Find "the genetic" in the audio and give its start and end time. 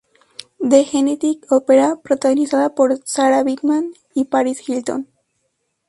0.59-1.45